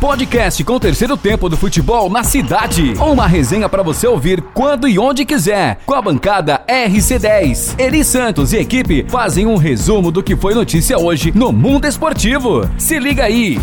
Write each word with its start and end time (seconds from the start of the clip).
Podcast 0.00 0.62
com 0.62 0.74
o 0.74 0.80
terceiro 0.80 1.16
tempo 1.16 1.48
do 1.48 1.56
futebol 1.56 2.10
na 2.10 2.22
cidade. 2.22 2.92
Uma 3.00 3.26
resenha 3.26 3.66
para 3.66 3.82
você 3.82 4.06
ouvir 4.06 4.42
quando 4.52 4.86
e 4.86 4.98
onde 4.98 5.24
quiser. 5.24 5.78
Com 5.86 5.94
a 5.94 6.02
bancada 6.02 6.62
RC10. 6.68 7.80
Eri 7.80 8.04
Santos 8.04 8.52
e 8.52 8.58
equipe 8.58 9.06
fazem 9.08 9.46
um 9.46 9.56
resumo 9.56 10.10
do 10.10 10.22
que 10.22 10.36
foi 10.36 10.52
notícia 10.52 10.98
hoje 10.98 11.32
no 11.34 11.50
mundo 11.50 11.86
esportivo. 11.86 12.68
Se 12.76 12.98
liga 12.98 13.24
aí. 13.24 13.58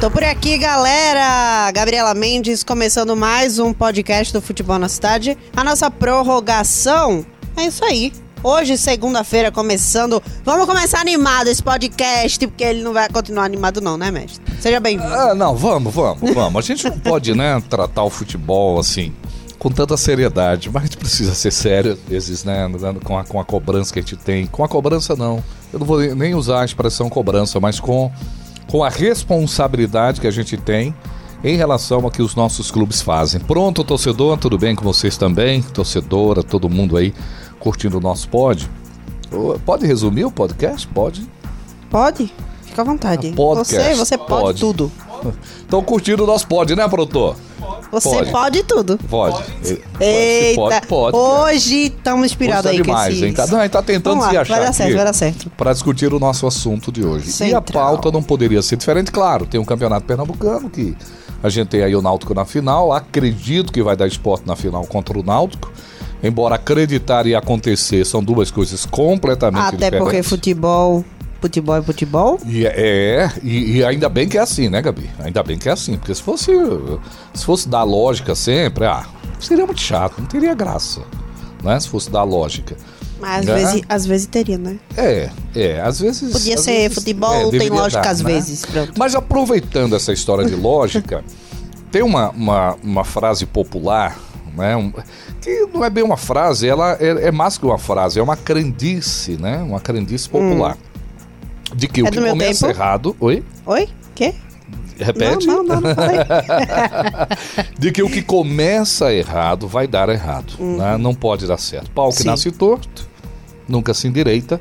Tô 0.00 0.10
por 0.10 0.24
aqui, 0.24 0.56
galera! 0.56 1.70
Gabriela 1.72 2.14
Mendes 2.14 2.64
começando 2.64 3.14
mais 3.14 3.58
um 3.58 3.74
podcast 3.74 4.32
do 4.32 4.40
Futebol 4.40 4.78
na 4.78 4.88
Cidade. 4.88 5.36
A 5.54 5.62
nossa 5.62 5.90
prorrogação 5.90 7.24
é 7.54 7.66
isso 7.66 7.84
aí. 7.84 8.12
Hoje, 8.46 8.76
segunda-feira, 8.76 9.50
começando. 9.50 10.22
Vamos 10.44 10.66
começar 10.66 11.00
animado 11.00 11.48
esse 11.48 11.62
podcast, 11.62 12.46
porque 12.46 12.62
ele 12.62 12.82
não 12.82 12.92
vai 12.92 13.08
continuar 13.08 13.44
animado, 13.44 13.80
não, 13.80 13.96
né, 13.96 14.10
mestre? 14.10 14.44
Seja 14.60 14.78
bem-vindo. 14.78 15.14
Ah, 15.14 15.34
não, 15.34 15.56
vamos, 15.56 15.94
vamos, 15.94 16.34
vamos. 16.34 16.58
A 16.58 16.60
gente 16.60 16.84
não 16.84 16.98
pode, 16.98 17.34
né, 17.34 17.58
tratar 17.70 18.02
o 18.02 18.10
futebol 18.10 18.78
assim 18.78 19.14
com 19.58 19.70
tanta 19.70 19.96
seriedade, 19.96 20.68
mas 20.70 20.82
a 20.82 20.84
gente 20.84 20.98
precisa 20.98 21.34
ser 21.34 21.50
sério 21.50 21.92
às 21.92 21.98
vezes, 22.00 22.44
né? 22.44 22.68
Com 23.02 23.18
a, 23.18 23.24
com 23.24 23.40
a 23.40 23.44
cobrança 23.46 23.90
que 23.90 24.00
a 24.00 24.02
gente 24.02 24.16
tem. 24.16 24.46
Com 24.46 24.62
a 24.62 24.68
cobrança, 24.68 25.16
não. 25.16 25.42
Eu 25.72 25.78
não 25.78 25.86
vou 25.86 25.98
nem 26.14 26.34
usar 26.34 26.60
a 26.60 26.64
expressão 26.66 27.08
cobrança, 27.08 27.58
mas 27.58 27.80
com 27.80 28.12
com 28.70 28.84
a 28.84 28.90
responsabilidade 28.90 30.20
que 30.20 30.26
a 30.26 30.30
gente 30.30 30.58
tem 30.58 30.94
em 31.42 31.56
relação 31.56 32.02
ao 32.02 32.10
que 32.10 32.22
os 32.22 32.34
nossos 32.34 32.70
clubes 32.70 33.00
fazem. 33.00 33.40
Pronto, 33.40 33.84
torcedor, 33.84 34.36
tudo 34.38 34.58
bem 34.58 34.74
com 34.74 34.82
vocês 34.82 35.16
também? 35.16 35.62
Torcedora, 35.62 36.42
todo 36.42 36.68
mundo 36.68 36.96
aí 36.96 37.14
curtindo 37.64 37.96
o 37.96 38.00
nosso 38.00 38.28
pod. 38.28 38.70
Pode 39.64 39.86
resumir 39.86 40.26
o 40.26 40.30
podcast? 40.30 40.86
Pode? 40.88 41.26
Pode, 41.90 42.30
fica 42.62 42.82
à 42.82 42.84
vontade. 42.84 43.30
Ah, 43.32 43.36
podcast. 43.36 43.88
Você, 43.88 43.94
você 43.94 44.18
pode, 44.18 44.28
pode. 44.28 44.60
tudo. 44.60 44.92
Estão 45.60 45.82
curtindo 45.82 46.24
o 46.24 46.26
nosso 46.26 46.46
pod, 46.46 46.76
né, 46.76 46.86
produtor? 46.86 47.34
Você 47.90 48.10
pode, 48.10 48.30
pode 48.30 48.62
tudo. 48.64 48.98
Pode. 49.08 49.42
Eita, 49.98 50.60
pode, 50.60 50.86
pode. 50.86 51.16
Hoje 51.16 51.86
estamos 51.86 52.26
inspirados 52.26 52.66
aí 52.66 52.82
demais, 52.82 53.18
com 53.18 53.24
hein? 53.24 53.32
Tá, 53.32 53.46
não, 53.46 53.58
a 53.58 53.62
gente 53.62 53.72
tá 53.72 53.82
tentando 53.82 54.20
lá, 54.20 54.30
se 54.30 54.36
achar 54.36 54.54
Vai 54.56 54.66
dar 54.66 54.72
certo, 54.72 54.96
vai 54.96 55.04
dar 55.04 55.12
certo. 55.14 55.50
Para 55.56 55.72
discutir 55.72 56.12
o 56.12 56.20
nosso 56.20 56.46
assunto 56.46 56.92
de 56.92 57.04
hoje. 57.06 57.32
Central. 57.32 57.50
E 57.50 57.54
a 57.54 57.62
pauta 57.62 58.12
não 58.12 58.22
poderia 58.22 58.60
ser 58.60 58.76
diferente, 58.76 59.10
claro. 59.10 59.46
Tem 59.46 59.58
um 59.58 59.64
campeonato 59.64 60.04
pernambucano 60.04 60.68
que 60.68 60.94
a 61.42 61.48
gente 61.48 61.68
tem 61.68 61.82
aí 61.82 61.96
o 61.96 62.02
Náutico 62.02 62.34
na 62.34 62.44
final. 62.44 62.92
Acredito 62.92 63.72
que 63.72 63.82
vai 63.82 63.96
dar 63.96 64.06
esporte 64.06 64.46
na 64.46 64.54
final 64.54 64.84
contra 64.84 65.18
o 65.18 65.22
Náutico. 65.22 65.72
Embora 66.24 66.54
acreditar 66.54 67.26
e 67.26 67.34
acontecer 67.34 68.04
são 68.06 68.24
duas 68.24 68.50
coisas 68.50 68.86
completamente 68.86 69.60
Até 69.60 69.76
diferentes. 69.76 69.98
porque 69.98 70.22
futebol 70.22 71.04
futebol 71.38 71.76
é 71.76 71.82
futebol. 71.82 72.40
E 72.46 72.66
é, 72.66 73.30
e, 73.42 73.76
e, 73.76 73.84
ainda 73.84 74.08
bem 74.08 74.26
que 74.26 74.38
é 74.38 74.40
assim, 74.40 74.70
né, 74.70 74.80
Gabi? 74.80 75.10
Ainda 75.18 75.42
bem 75.42 75.58
que 75.58 75.68
é 75.68 75.72
assim, 75.72 75.98
porque 75.98 76.14
se 76.14 76.22
fosse 76.22 76.50
se 77.34 77.44
fosse 77.44 77.68
dar 77.68 77.82
lógica 77.82 78.34
sempre, 78.34 78.86
ah, 78.86 79.04
seria 79.38 79.66
muito 79.66 79.82
chato, 79.82 80.18
não 80.18 80.26
teria 80.26 80.54
graça, 80.54 81.02
né? 81.62 81.78
Se 81.78 81.88
fosse 81.90 82.10
dar 82.10 82.22
lógica. 82.22 82.74
Mas 83.20 83.40
às, 83.40 83.46
né? 83.46 83.54
vezes, 83.54 83.82
às 83.88 84.06
vezes 84.06 84.26
teria, 84.26 84.56
né? 84.56 84.78
É, 84.96 85.30
é, 85.54 85.80
às 85.82 86.00
vezes. 86.00 86.32
Podia 86.32 86.54
às 86.54 86.60
ser 86.62 86.72
vezes, 86.72 86.94
futebol, 86.94 87.54
é, 87.54 87.58
tem 87.58 87.68
lógica 87.68 88.02
dar, 88.02 88.10
às 88.10 88.22
né? 88.22 88.32
vezes. 88.32 88.64
Pronto. 88.64 88.92
Mas 88.98 89.14
aproveitando 89.14 89.94
essa 89.94 90.12
história 90.12 90.46
de 90.46 90.54
lógica, 90.54 91.22
tem 91.92 92.02
uma, 92.02 92.30
uma, 92.30 92.76
uma 92.82 93.04
frase 93.04 93.44
popular 93.44 94.18
né? 94.56 94.76
Um, 94.76 94.92
que 95.40 95.66
não 95.72 95.84
é 95.84 95.90
bem 95.90 96.04
uma 96.04 96.16
frase, 96.16 96.68
ela 96.68 96.96
é, 97.00 97.28
é, 97.28 97.32
mais 97.32 97.58
que 97.58 97.66
uma 97.66 97.78
frase, 97.78 98.18
é 98.18 98.22
uma 98.22 98.36
crendice, 98.36 99.36
né? 99.36 99.58
Uma 99.58 99.80
crendice 99.80 100.28
popular. 100.28 100.76
Hum. 100.76 101.76
De 101.76 101.88
que 101.88 102.00
é 102.00 102.04
o 102.04 102.10
que 102.10 102.20
começa 102.20 102.68
tempo? 102.68 102.78
errado. 102.78 103.16
Oi? 103.20 103.42
Oi? 103.66 103.88
Quê? 104.14 104.34
Repete? 104.98 105.46
Não, 105.46 105.64
não, 105.64 105.80
não, 105.80 105.80
não 105.80 105.94
De 107.78 107.90
que 107.90 108.02
o 108.02 108.08
que 108.08 108.22
começa 108.22 109.12
errado 109.12 109.66
vai 109.66 109.88
dar 109.88 110.08
errado. 110.08 110.54
Uhum. 110.58 110.76
Né? 110.76 110.96
Não 110.98 111.14
pode 111.14 111.46
dar 111.46 111.58
certo. 111.58 111.90
Pau 111.90 112.10
que 112.10 112.18
Sim. 112.18 112.28
nasce 112.28 112.50
torto, 112.52 113.08
nunca 113.68 113.92
se 113.92 114.06
endireita, 114.06 114.60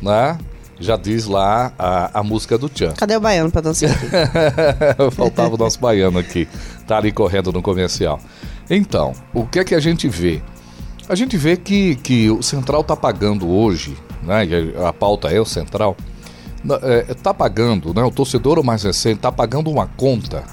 né? 0.00 0.38
Já 0.78 0.96
diz 0.96 1.26
lá 1.26 1.72
a, 1.78 2.20
a 2.20 2.22
música 2.22 2.58
do 2.58 2.68
Tchan. 2.68 2.92
Cadê 2.96 3.16
o 3.16 3.20
baiano 3.20 3.50
pra 3.50 3.60
dançar 3.60 3.90
aqui? 3.90 4.06
Faltava 5.14 5.54
o 5.54 5.58
nosso 5.58 5.78
baiano 5.78 6.18
aqui. 6.18 6.48
Tá 6.86 6.98
ali 6.98 7.12
correndo 7.12 7.52
no 7.52 7.62
comercial. 7.62 8.20
Então, 8.68 9.12
o 9.32 9.46
que 9.46 9.58
é 9.58 9.64
que 9.64 9.74
a 9.74 9.80
gente 9.80 10.08
vê? 10.08 10.42
A 11.08 11.14
gente 11.14 11.36
vê 11.36 11.56
que, 11.56 11.96
que 11.96 12.30
o 12.30 12.42
Central 12.42 12.80
está 12.80 12.96
pagando 12.96 13.48
hoje, 13.48 13.96
né? 14.22 14.42
A 14.86 14.92
pauta 14.92 15.28
é 15.28 15.40
o 15.40 15.44
Central. 15.44 15.96
Está 17.08 17.30
é, 17.30 17.34
pagando, 17.34 17.92
né? 17.92 18.02
O 18.02 18.10
torcedor 18.10 18.62
mais 18.64 18.84
recente 18.84 19.16
está 19.16 19.30
pagando 19.30 19.70
uma 19.70 19.86
conta 19.86 20.44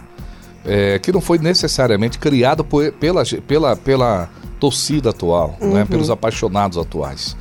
é, 0.65 0.99
que 0.99 1.11
não 1.11 1.21
foi 1.21 1.37
necessariamente 1.37 2.19
criada 2.19 2.63
por, 2.63 2.91
pela, 2.93 3.23
pela, 3.47 3.75
pela 3.75 4.29
torcida 4.59 5.11
atual, 5.11 5.55
né? 5.59 5.67
uhum. 5.67 5.73
né? 5.73 5.85
pelos 5.85 6.09
apaixonados 6.09 6.77
atuais. 6.77 7.35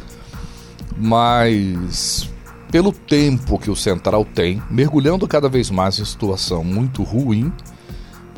Mas 0.96 2.30
pelo 2.70 2.92
tempo 2.92 3.58
que 3.58 3.70
o 3.70 3.76
Central 3.76 4.24
tem, 4.24 4.62
mergulhando 4.70 5.26
cada 5.26 5.48
vez 5.48 5.70
mais 5.70 5.98
em 5.98 6.04
situação 6.04 6.62
muito 6.62 7.02
ruim, 7.02 7.52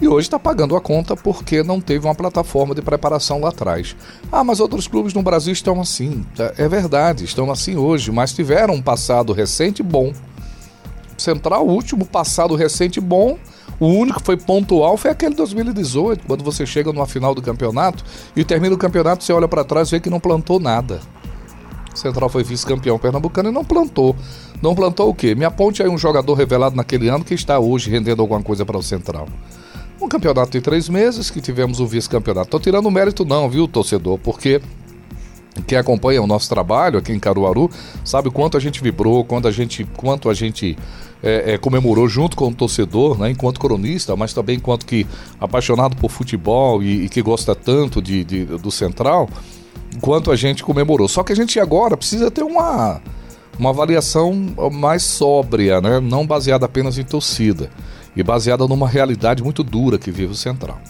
e 0.00 0.08
hoje 0.08 0.26
está 0.26 0.38
pagando 0.38 0.74
a 0.74 0.80
conta 0.80 1.16
porque 1.16 1.62
não 1.62 1.80
teve 1.80 2.06
uma 2.06 2.14
plataforma 2.14 2.74
de 2.74 2.82
preparação 2.82 3.40
lá 3.40 3.50
atrás. 3.50 3.94
Ah, 4.30 4.42
mas 4.42 4.60
outros 4.60 4.88
clubes 4.88 5.14
no 5.14 5.22
Brasil 5.22 5.52
estão 5.52 5.80
assim. 5.80 6.24
É 6.56 6.68
verdade, 6.68 7.24
estão 7.24 7.50
assim 7.50 7.76
hoje, 7.76 8.10
mas 8.10 8.32
tiveram 8.32 8.74
um 8.74 8.82
passado 8.82 9.32
recente 9.32 9.82
bom. 9.82 10.12
Central, 11.16 11.66
último 11.66 12.04
passado 12.04 12.56
recente 12.56 13.00
bom, 13.00 13.38
o 13.78 13.86
único 13.86 14.20
que 14.20 14.26
foi 14.26 14.36
pontual 14.36 14.96
foi 14.96 15.10
aquele 15.10 15.34
2018, 15.34 16.26
quando 16.26 16.42
você 16.42 16.66
chega 16.66 16.92
numa 16.92 17.06
final 17.06 17.34
do 17.34 17.42
campeonato 17.42 18.04
e 18.34 18.44
termina 18.44 18.74
o 18.74 18.78
campeonato, 18.78 19.22
você 19.22 19.32
olha 19.32 19.46
para 19.46 19.64
trás 19.64 19.88
e 19.88 19.92
vê 19.92 20.00
que 20.00 20.10
não 20.10 20.20
plantou 20.20 20.58
nada. 20.58 21.00
Central 21.94 22.28
foi 22.28 22.42
vice-campeão 22.42 22.98
pernambucano 22.98 23.50
e 23.50 23.52
não 23.52 23.64
plantou. 23.64 24.16
Não 24.62 24.74
plantou 24.74 25.10
o 25.10 25.14
quê? 25.14 25.34
Me 25.34 25.44
aponte 25.44 25.82
aí 25.82 25.88
um 25.88 25.98
jogador 25.98 26.34
revelado 26.34 26.76
naquele 26.76 27.08
ano 27.08 27.24
que 27.24 27.34
está 27.34 27.58
hoje 27.58 27.90
rendendo 27.90 28.22
alguma 28.22 28.42
coisa 28.42 28.64
para 28.64 28.78
o 28.78 28.82
Central. 28.82 29.26
Um 30.02 30.08
campeonato 30.08 30.50
de 30.50 30.60
três 30.60 30.88
meses 30.88 31.30
que 31.30 31.40
tivemos 31.40 31.78
um 31.78 31.86
vice-campeonato. 31.86 32.48
Estou 32.48 32.58
tirando 32.58 32.90
mérito 32.90 33.24
não, 33.24 33.48
viu, 33.48 33.68
torcedor? 33.68 34.18
Porque 34.18 34.60
quem 35.64 35.78
acompanha 35.78 36.20
o 36.20 36.26
nosso 36.26 36.48
trabalho 36.48 36.98
aqui 36.98 37.12
em 37.12 37.20
Caruaru 37.20 37.70
sabe 38.04 38.26
o 38.26 38.32
quanto 38.32 38.56
a 38.56 38.60
gente 38.60 38.82
vibrou, 38.82 39.24
quanto 39.24 39.46
a 39.46 39.52
gente, 39.52 39.84
quanto 39.96 40.28
a 40.28 40.34
gente 40.34 40.76
é, 41.22 41.52
é, 41.52 41.58
comemorou 41.58 42.08
junto 42.08 42.36
com 42.36 42.48
o 42.48 42.54
torcedor, 42.54 43.16
né, 43.16 43.30
enquanto 43.30 43.60
cronista, 43.60 44.16
mas 44.16 44.34
também 44.34 44.56
enquanto 44.56 44.84
que 44.84 45.06
apaixonado 45.40 45.96
por 45.96 46.10
futebol 46.10 46.82
e, 46.82 47.04
e 47.04 47.08
que 47.08 47.22
gosta 47.22 47.54
tanto 47.54 48.02
de, 48.02 48.24
de, 48.24 48.44
do 48.44 48.72
Central, 48.72 49.28
quanto 50.00 50.32
a 50.32 50.36
gente 50.36 50.64
comemorou. 50.64 51.06
Só 51.06 51.22
que 51.22 51.32
a 51.32 51.36
gente 51.36 51.60
agora 51.60 51.96
precisa 51.96 52.28
ter 52.28 52.42
uma, 52.42 53.00
uma 53.56 53.70
avaliação 53.70 54.34
mais 54.72 55.04
sóbria, 55.04 55.80
né, 55.80 56.00
não 56.00 56.26
baseada 56.26 56.66
apenas 56.66 56.98
em 56.98 57.04
torcida 57.04 57.70
e 58.14 58.22
baseada 58.22 58.66
numa 58.66 58.88
realidade 58.88 59.42
muito 59.42 59.62
dura 59.62 59.98
que 59.98 60.10
vive 60.10 60.32
o 60.32 60.36
Central. 60.36 60.80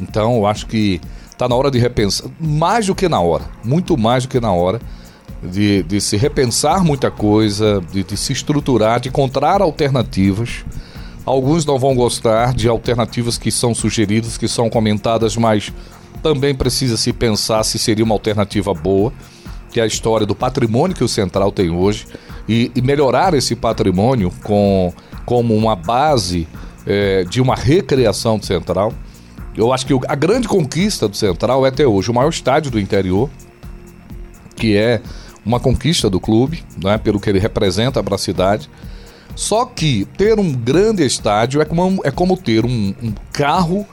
Então, 0.00 0.36
eu 0.36 0.46
acho 0.46 0.66
que 0.66 1.00
está 1.30 1.48
na 1.48 1.54
hora 1.54 1.70
de 1.70 1.78
repensar, 1.78 2.30
mais 2.40 2.86
do 2.86 2.94
que 2.94 3.08
na 3.08 3.20
hora, 3.20 3.44
muito 3.64 3.96
mais 3.96 4.24
do 4.24 4.28
que 4.28 4.40
na 4.40 4.52
hora, 4.52 4.80
de, 5.42 5.82
de 5.82 6.00
se 6.00 6.16
repensar 6.16 6.82
muita 6.84 7.10
coisa, 7.10 7.82
de, 7.92 8.02
de 8.02 8.16
se 8.16 8.32
estruturar, 8.32 9.00
de 9.00 9.08
encontrar 9.08 9.60
alternativas. 9.60 10.64
Alguns 11.24 11.64
não 11.64 11.78
vão 11.78 11.94
gostar 11.94 12.54
de 12.54 12.68
alternativas 12.68 13.38
que 13.38 13.50
são 13.50 13.74
sugeridas, 13.74 14.36
que 14.38 14.48
são 14.48 14.68
comentadas, 14.68 15.36
mas 15.36 15.72
também 16.22 16.54
precisa 16.54 16.96
se 16.96 17.12
pensar 17.12 17.62
se 17.64 17.78
seria 17.78 18.04
uma 18.04 18.14
alternativa 18.14 18.72
boa, 18.72 19.12
que 19.70 19.80
é 19.80 19.82
a 19.82 19.86
história 19.86 20.26
do 20.26 20.34
patrimônio 20.34 20.96
que 20.96 21.04
o 21.04 21.08
Central 21.08 21.50
tem 21.50 21.70
hoje, 21.70 22.06
e, 22.48 22.70
e 22.74 22.82
melhorar 22.82 23.34
esse 23.34 23.56
patrimônio 23.56 24.30
com 24.42 24.92
como 25.24 25.54
uma 25.54 25.74
base 25.74 26.46
é, 26.86 27.24
de 27.24 27.40
uma 27.40 27.54
recriação 27.54 28.38
do 28.38 28.46
Central. 28.46 28.92
Eu 29.56 29.72
acho 29.72 29.86
que 29.86 29.94
a 30.08 30.14
grande 30.14 30.48
conquista 30.48 31.08
do 31.08 31.16
Central 31.16 31.64
é 31.64 31.70
ter 31.70 31.86
hoje 31.86 32.10
o 32.10 32.14
maior 32.14 32.28
estádio 32.28 32.70
do 32.70 32.80
interior, 32.80 33.30
que 34.56 34.76
é 34.76 35.00
uma 35.44 35.60
conquista 35.60 36.08
do 36.08 36.18
clube, 36.18 36.64
né, 36.82 36.98
pelo 36.98 37.20
que 37.20 37.28
ele 37.28 37.38
representa 37.38 38.02
para 38.02 38.14
a 38.14 38.18
cidade. 38.18 38.68
Só 39.36 39.64
que 39.64 40.06
ter 40.16 40.38
um 40.38 40.52
grande 40.52 41.04
estádio 41.04 41.60
é 41.60 41.64
como, 41.64 42.00
é 42.04 42.10
como 42.10 42.36
ter 42.36 42.64
um, 42.64 42.94
um 43.02 43.12
carro, 43.32 43.86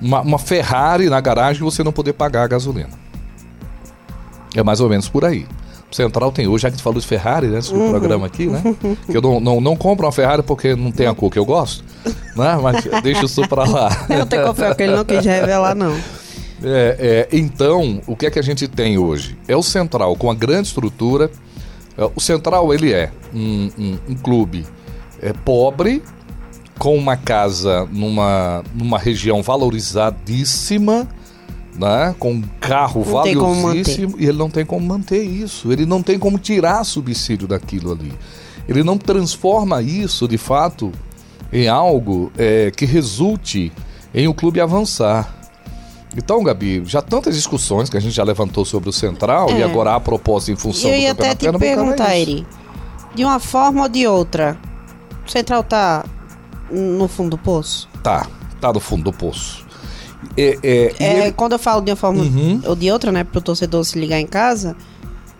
uma, 0.00 0.20
uma 0.20 0.38
Ferrari 0.38 1.08
na 1.08 1.20
garagem 1.20 1.60
e 1.60 1.64
você 1.64 1.82
não 1.82 1.92
poder 1.92 2.12
pagar 2.12 2.44
a 2.44 2.48
gasolina. 2.48 2.90
É 4.54 4.62
mais 4.62 4.80
ou 4.80 4.88
menos 4.88 5.08
por 5.08 5.24
aí. 5.24 5.46
Central 5.90 6.30
tem 6.30 6.46
hoje, 6.46 6.62
já 6.62 6.70
que 6.70 6.76
tu 6.76 6.82
falou 6.82 7.00
de 7.00 7.06
Ferrari, 7.06 7.46
né? 7.48 7.58
Esse 7.58 7.72
uhum. 7.72 7.90
programa 7.90 8.26
aqui, 8.26 8.46
né? 8.46 8.62
Que 9.06 9.16
eu 9.16 9.22
não, 9.22 9.40
não, 9.40 9.60
não 9.60 9.76
compro 9.76 10.06
uma 10.06 10.12
Ferrari 10.12 10.42
porque 10.42 10.74
não 10.74 10.92
tem 10.92 11.06
a 11.06 11.14
cor 11.14 11.30
que 11.30 11.38
eu 11.38 11.44
gosto, 11.44 11.84
né? 12.36 12.58
Mas 12.62 12.84
deixa 13.02 13.24
isso 13.24 13.46
pra 13.48 13.64
lá. 13.64 13.88
Eu 14.08 14.18
não 14.18 14.26
tenho 14.26 14.46
confio 14.46 14.74
que 14.74 14.82
ele 14.82 14.96
não 14.96 15.04
quis 15.04 15.24
revelar, 15.24 15.74
não. 15.74 15.94
É, 16.62 17.26
é, 17.32 17.36
então, 17.36 18.00
o 18.06 18.16
que 18.16 18.26
é 18.26 18.30
que 18.30 18.38
a 18.38 18.42
gente 18.42 18.66
tem 18.66 18.98
hoje? 18.98 19.36
É 19.46 19.56
o 19.56 19.62
Central 19.62 20.14
com 20.16 20.30
a 20.30 20.34
grande 20.34 20.68
estrutura. 20.68 21.30
É, 21.96 22.10
o 22.14 22.20
Central, 22.20 22.72
ele 22.74 22.92
é 22.92 23.10
um, 23.32 23.70
um, 23.78 23.98
um 24.10 24.14
clube 24.14 24.66
é 25.20 25.32
pobre, 25.32 26.02
com 26.78 26.96
uma 26.96 27.16
casa 27.16 27.88
numa, 27.90 28.62
numa 28.74 28.98
região 28.98 29.42
valorizadíssima, 29.42 31.08
né? 31.78 32.14
com 32.18 32.32
um 32.32 32.42
carro 32.60 33.04
Não 33.04 33.12
valiosíssimo, 33.12 34.16
e 34.18 34.26
ele 34.26 34.38
não 34.38 34.50
tem 34.50 34.64
como 34.64 34.86
manter 34.86 35.22
isso. 35.22 35.72
Ele 35.72 35.86
não 35.86 36.02
tem 36.02 36.18
como 36.18 36.38
tirar 36.38 36.84
subsídio 36.84 37.46
daquilo 37.46 37.92
ali. 37.92 38.12
Ele 38.68 38.82
não 38.82 38.98
transforma 38.98 39.80
isso, 39.80 40.26
de 40.28 40.36
fato, 40.36 40.92
em 41.52 41.68
algo 41.68 42.30
é, 42.36 42.70
que 42.70 42.84
resulte 42.84 43.72
em 44.14 44.28
o 44.28 44.34
clube 44.34 44.60
avançar. 44.60 45.34
Então, 46.16 46.42
Gabi, 46.42 46.82
já 46.84 47.00
tantas 47.00 47.34
discussões 47.34 47.88
que 47.88 47.96
a 47.96 48.00
gente 48.00 48.14
já 48.14 48.24
levantou 48.24 48.64
sobre 48.64 48.88
o 48.88 48.92
Central 48.92 49.50
É. 49.50 49.58
e 49.58 49.62
agora 49.62 49.94
a 49.94 50.00
proposta 50.00 50.50
em 50.50 50.56
função 50.56 50.90
Eu 50.90 50.96
do 50.96 51.02
ia 51.02 51.12
até 51.12 51.28
Campeonato 51.30 51.58
te 51.58 51.60
Pernambucano 51.60 51.92
é 51.92 51.96
perguntar, 51.96 52.16
isso. 52.18 52.30
Eri, 52.30 52.46
de 53.14 53.24
uma 53.24 53.38
forma 53.38 53.82
ou 53.82 53.88
de 53.88 54.06
outra, 54.06 54.58
o 55.26 55.30
Central 55.30 55.62
tá 55.62 56.04
no 56.70 57.06
fundo 57.08 57.30
do 57.30 57.38
poço? 57.38 57.88
Tá, 58.02 58.26
tá 58.60 58.72
no 58.72 58.80
fundo 58.80 59.04
do 59.04 59.12
poço. 59.12 59.67
É, 60.36 60.58
é, 60.62 60.94
É, 60.98 61.18
ele- 61.24 61.32
Quando 61.32 61.52
eu 61.52 61.58
falo 61.58 61.80
de 61.80 61.90
uma 61.90 61.96
forma 61.96 62.22
Uhum. 62.22 62.60
ou 62.66 62.74
de 62.76 62.90
outra, 62.90 63.10
né, 63.12 63.24
pro 63.24 63.40
torcedor 63.40 63.84
se 63.84 63.98
ligar 63.98 64.18
em 64.20 64.26
casa, 64.26 64.76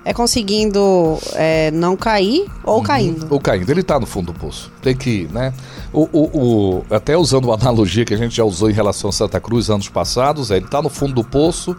é 0.04 0.12
conseguindo 0.14 1.18
é, 1.34 1.70
não 1.72 1.96
cair 1.96 2.46
ou 2.64 2.82
caindo. 2.82 3.26
Ou 3.30 3.40
caindo, 3.40 3.68
ele 3.70 3.82
tá 3.82 3.98
no 4.00 4.06
fundo 4.06 4.32
do 4.32 4.38
poço. 4.38 4.70
Tem 4.80 4.96
que, 4.96 5.28
né? 5.32 5.52
O, 5.92 6.08
o, 6.12 6.78
o- 6.78 6.84
até 6.94 7.16
usando 7.16 7.46
uma 7.46 7.54
analogia 7.60 8.04
que 8.04 8.14
a 8.14 8.16
gente 8.16 8.34
já 8.36 8.44
usou 8.44 8.70
em 8.70 8.72
relação 8.72 9.10
a 9.10 9.12
Santa 9.12 9.40
Cruz 9.40 9.68
anos 9.68 9.88
passados, 9.88 10.50
é, 10.50 10.56
ele 10.56 10.66
tá 10.68 10.80
no 10.80 10.88
fundo 10.88 11.12
do 11.14 11.24
poço 11.24 11.76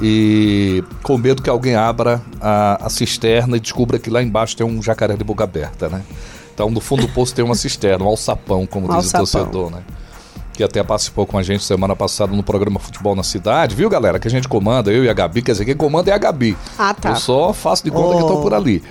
e 0.00 0.84
com 1.02 1.16
medo 1.16 1.42
que 1.42 1.48
alguém 1.50 1.74
abra 1.74 2.20
a, 2.40 2.86
a 2.86 2.90
cisterna 2.90 3.56
e 3.56 3.60
descubra 3.60 3.98
que 3.98 4.10
lá 4.10 4.22
embaixo 4.22 4.56
tem 4.56 4.66
um 4.66 4.82
jacaré 4.82 5.16
de 5.16 5.24
boca 5.24 5.44
aberta, 5.44 5.88
né? 5.88 6.02
Então 6.54 6.70
no 6.70 6.80
fundo 6.80 7.06
do 7.06 7.12
poço 7.12 7.34
tem 7.34 7.44
uma 7.44 7.54
cisterna, 7.54 8.04
um 8.04 8.08
alçapão, 8.08 8.66
como 8.66 8.86
Um 8.92 8.98
diz 8.98 9.12
o 9.12 9.16
alçapão. 9.16 9.44
torcedor, 9.50 9.70
né? 9.70 9.82
Que 10.56 10.64
até 10.64 10.82
participou 10.82 11.26
com 11.26 11.36
a 11.36 11.42
gente 11.42 11.62
semana 11.62 11.94
passada 11.94 12.34
no 12.34 12.42
programa 12.42 12.80
Futebol 12.80 13.14
na 13.14 13.22
Cidade, 13.22 13.74
viu, 13.74 13.90
galera? 13.90 14.18
Que 14.18 14.26
a 14.26 14.30
gente 14.30 14.48
comanda, 14.48 14.90
eu 14.90 15.04
e 15.04 15.08
a 15.08 15.12
Gabi, 15.12 15.42
quer 15.42 15.52
dizer, 15.52 15.66
quem 15.66 15.76
comanda 15.76 16.10
é 16.10 16.14
a 16.14 16.18
Gabi. 16.18 16.56
Ah, 16.78 16.94
tá. 16.94 17.10
Eu 17.10 17.16
só 17.16 17.52
faço 17.52 17.84
de 17.84 17.90
conta 17.90 18.16
que 18.16 18.22
Oh. 18.22 18.26
estou 18.26 18.40
por 18.42 18.54
ali. 18.54 18.82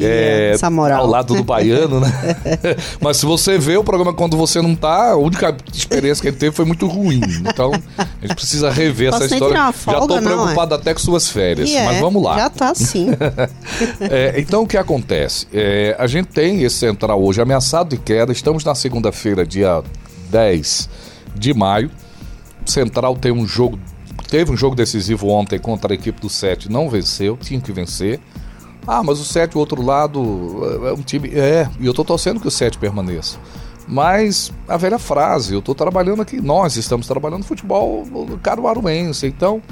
É, 0.00 0.50
essa 0.52 0.68
moral. 0.68 1.02
Ao 1.02 1.06
lado 1.06 1.32
do 1.36 1.44
baiano, 1.44 2.00
né? 2.00 2.10
Mas 3.00 3.18
se 3.18 3.26
você 3.26 3.56
vê 3.56 3.76
o 3.76 3.84
programa 3.84 4.12
quando 4.12 4.36
você 4.36 4.60
não 4.60 4.74
tá, 4.74 5.12
a 5.12 5.16
única 5.16 5.56
experiência 5.72 6.20
que 6.20 6.26
ele 6.26 6.36
teve 6.36 6.56
foi 6.56 6.64
muito 6.64 6.88
ruim. 6.88 7.20
Então, 7.48 7.70
a 7.96 8.26
gente 8.26 8.34
precisa 8.34 8.68
rever 8.68 9.12
Posso 9.12 9.22
essa 9.22 9.34
história. 9.34 9.54
uma 9.56 9.66
Já 9.66 9.72
folga, 9.72 10.00
tô 10.08 10.20
não, 10.20 10.22
preocupado 10.22 10.74
até 10.74 10.92
com 10.92 10.98
suas 10.98 11.28
férias. 11.28 11.70
E 11.70 11.76
é, 11.76 11.84
Mas 11.84 12.00
vamos 12.00 12.20
lá. 12.20 12.36
Já 12.36 12.50
tá 12.50 12.74
sim. 12.74 13.10
É, 14.00 14.34
então 14.40 14.64
o 14.64 14.66
que 14.66 14.76
acontece? 14.76 15.46
É, 15.52 15.94
a 16.00 16.08
gente 16.08 16.26
tem 16.28 16.64
esse 16.64 16.78
central 16.78 17.22
hoje 17.22 17.40
ameaçado 17.40 17.90
de 17.90 17.96
queda. 17.96 18.32
Estamos 18.32 18.64
na 18.64 18.74
segunda-feira, 18.74 19.46
dia 19.46 19.84
10 20.30 20.88
de 21.34 21.54
maio. 21.54 21.90
O 22.66 22.70
Central 22.70 23.16
tem 23.16 23.32
um 23.32 23.46
jogo. 23.46 23.78
Teve 24.28 24.52
um 24.52 24.56
jogo 24.56 24.74
decisivo 24.74 25.28
ontem 25.28 25.58
contra 25.58 25.92
a 25.92 25.94
equipe 25.94 26.20
do 26.20 26.28
7, 26.28 26.70
não 26.70 26.88
venceu, 26.88 27.36
tinha 27.36 27.60
que 27.60 27.72
vencer. 27.72 28.20
Ah, 28.86 29.02
mas 29.02 29.20
o 29.20 29.24
7, 29.24 29.56
o 29.56 29.60
outro 29.60 29.82
lado, 29.82 30.20
é 30.86 30.92
um 30.92 31.02
time. 31.02 31.30
É, 31.30 31.68
e 31.80 31.86
eu 31.86 31.94
tô 31.94 32.04
torcendo 32.04 32.40
que 32.40 32.48
o 32.48 32.50
7 32.50 32.78
permaneça. 32.78 33.38
Mas 33.86 34.52
a 34.66 34.76
velha 34.76 34.98
frase, 34.98 35.54
eu 35.54 35.62
tô 35.62 35.74
trabalhando 35.74 36.22
aqui, 36.22 36.40
nós 36.40 36.76
estamos 36.76 37.06
trabalhando 37.06 37.44
futebol 37.44 38.04
caruaruense, 38.42 39.26
então 39.26 39.62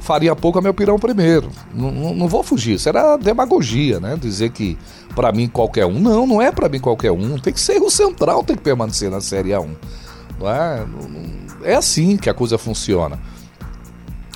faria 0.00 0.34
pouco 0.34 0.58
a 0.58 0.62
meu 0.62 0.74
pirão 0.74 0.98
primeiro. 0.98 1.50
Não, 1.74 1.90
não, 1.90 2.14
não 2.14 2.28
vou 2.28 2.42
fugir. 2.42 2.74
Isso 2.74 2.88
era 2.88 3.16
demagogia, 3.16 4.00
né? 4.00 4.16
Dizer 4.20 4.50
que 4.50 4.76
pra 5.14 5.30
mim 5.30 5.46
qualquer 5.48 5.86
um. 5.86 5.98
Não, 6.00 6.26
não 6.26 6.42
é 6.42 6.50
pra 6.50 6.68
mim 6.68 6.80
qualquer 6.80 7.12
um. 7.12 7.38
Tem 7.38 7.52
que 7.52 7.60
ser 7.60 7.80
o 7.80 7.90
central, 7.90 8.42
tem 8.42 8.56
que 8.56 8.62
permanecer 8.62 9.10
na 9.10 9.20
Série 9.20 9.50
A1. 9.50 9.68
Não 10.38 10.50
é? 10.50 10.86
É 11.62 11.74
assim 11.74 12.16
que 12.16 12.28
a 12.30 12.34
coisa 12.34 12.56
funciona. 12.58 13.18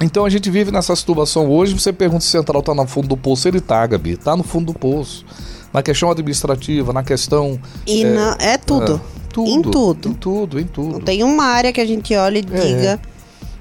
Então 0.02 0.25
a 0.25 0.28
gente 0.31 0.50
vive 0.50 0.70
nessa 0.70 0.94
situação 0.94 1.49
hoje. 1.50 1.72
Você 1.78 1.93
pergunta 1.93 2.20
se 2.22 2.28
o 2.28 2.31
central 2.31 2.62
tá 2.62 2.75
no 2.75 2.87
fundo 2.87 3.08
do 3.08 3.16
poço. 3.16 3.49
Ele 3.49 3.61
tá, 3.61 3.87
Gabi. 3.87 4.16
Tá 4.16 4.37
no 4.37 4.43
fundo 4.43 4.72
do 4.72 4.78
poço. 4.78 5.25
Na 5.72 5.82
questão 5.82 6.11
administrativa, 6.11 6.93
na 6.93 7.02
questão. 7.02 7.58
E 7.87 8.05
na- 8.05 8.37
é, 8.38 8.58
tudo. 8.58 9.00
tudo. 9.32 9.50
Em 9.50 9.62
tudo. 9.62 10.08
Em 10.08 10.12
tudo, 10.14 10.61
em 10.61 10.64
tudo. 10.64 10.93
Não 10.94 11.00
tem 11.00 11.22
uma 11.25 11.44
área 11.46 11.72
que 11.72 11.81
a 11.81 11.87
gente 11.87 12.14
olhe 12.14 12.40
e 12.40 12.43
diga 12.43 13.00